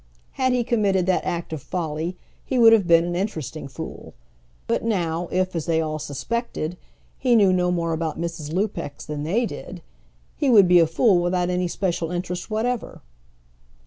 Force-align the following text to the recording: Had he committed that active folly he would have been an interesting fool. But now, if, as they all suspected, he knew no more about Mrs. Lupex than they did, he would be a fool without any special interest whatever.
Had 0.31 0.51
he 0.51 0.63
committed 0.63 1.05
that 1.05 1.25
active 1.25 1.61
folly 1.61 2.17
he 2.43 2.57
would 2.57 2.73
have 2.73 2.87
been 2.87 3.05
an 3.05 3.15
interesting 3.15 3.67
fool. 3.67 4.15
But 4.65 4.83
now, 4.83 5.29
if, 5.31 5.55
as 5.55 5.67
they 5.67 5.79
all 5.79 5.99
suspected, 5.99 6.75
he 7.19 7.35
knew 7.35 7.53
no 7.53 7.69
more 7.69 7.93
about 7.93 8.19
Mrs. 8.19 8.51
Lupex 8.51 9.05
than 9.05 9.21
they 9.21 9.45
did, 9.45 9.83
he 10.35 10.49
would 10.49 10.67
be 10.67 10.79
a 10.79 10.87
fool 10.87 11.21
without 11.21 11.51
any 11.51 11.67
special 11.67 12.11
interest 12.11 12.49
whatever. 12.49 13.03